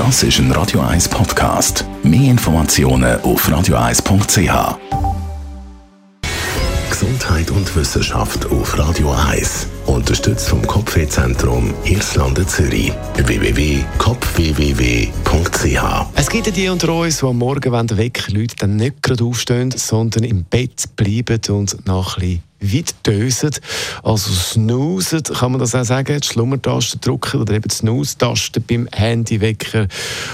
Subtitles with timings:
[0.00, 1.84] Das ist ein Radio 1 Podcast.
[2.02, 4.78] Mehr Informationen auf radio1.ch.
[6.88, 9.66] Gesundheit und Wissenschaft auf Radio 1.
[9.84, 12.94] Unterstützt vom Kopfwehzentrum Irlande Zürich.
[13.14, 18.76] www.kopfwww.ch Es gibt ja die unter uns, die am Morgen, wenn der Wecker Leute dann
[18.76, 23.50] nicht gerade aufstehen, sondern im Bett bleiben und nach ein bisschen weit dösen.
[24.02, 28.88] Also snoozen, kann man das auch sagen, die Schlummertaste drücken oder eben die Snooze-Taste beim
[28.92, 29.88] Handywecker.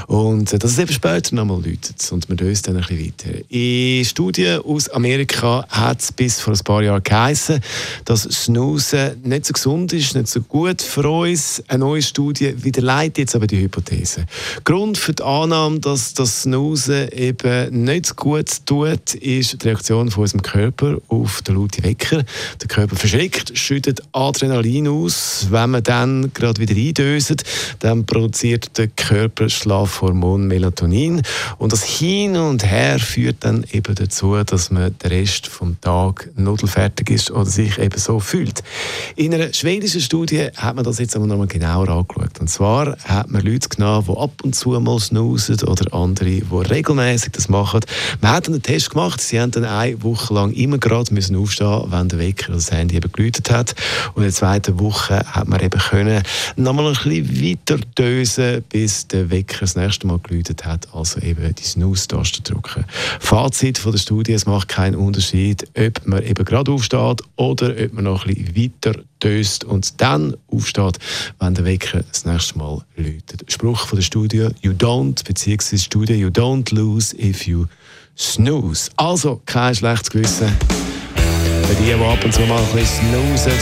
[0.06, 3.38] Und äh, dass es eben später nochmal läutet und man döst dann ein bisschen weiter.
[3.48, 7.60] In Studien aus Amerika hat es bis vor ein paar Jahren geheißen,
[8.04, 11.62] dass Snoozen nicht so gesund ist, nicht so gut für uns.
[11.68, 14.26] Eine neue Studie widerlegt jetzt aber die Hypothese.
[14.64, 20.22] Grund für die Annahme, dass das Snoozen eben nicht gut tut, ist die Reaktion von
[20.22, 22.15] unserem Körper auf den lauten Wecker.
[22.16, 22.24] Wecker.
[22.60, 25.46] Der Körper verschreckt, schüttet Adrenalin aus.
[25.50, 27.44] Wenn man dann gerade wieder eindöset,
[27.80, 31.22] dann produziert der Körper Schlafhormon Melatonin.
[31.58, 36.30] Und das Hin und Her führt dann eben dazu, dass man den Rest vom Tag
[36.36, 38.62] nudelfertig ist oder sich eben so fühlt.
[39.16, 42.40] In einer schwedischen Studie hat man das jetzt einmal noch mal genauer angeschaut.
[42.40, 46.44] Und zwar hat man Leute genommen, die ab und zu mal snoozen oder andere, die
[46.50, 47.80] regelmäßig das machen.
[48.20, 49.20] Man hat einen Test gemacht.
[49.20, 52.70] Sie haben dann eine Woche lang immer gerade müssen aufstehen, wenn wenn der Wecker das
[52.70, 53.74] Handy eben geläutet hat.
[54.14, 56.22] Und in der zweiten Woche hat man eben können
[56.56, 61.54] nochmal ein bisschen weiter dösen, bis der Wecker das nächste Mal geläutet hat, also eben
[61.54, 62.84] die Snooze-Taste drücken.
[63.20, 67.92] Fazit von der Studie, es macht keinen Unterschied, ob man eben gerade aufsteht oder ob
[67.92, 70.98] man noch ein bisschen weiter döst und dann aufsteht,
[71.40, 73.50] wenn der Wecker das nächste Mal läutet.
[73.50, 77.66] Spruch von der Studie, you don't, beziehungsweise Studie, you don't lose if you
[78.16, 78.90] snooze.
[78.96, 80.85] Also, kein schlechtes Gewissen.
[81.86, 83.52] Die, die ab und zu mal ein bisschen snoozen.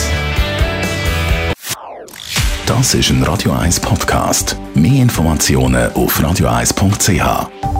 [2.65, 4.57] Das ist ein Radio 1 Podcast.
[4.73, 7.74] Mehr Informationen auf radio1.ch.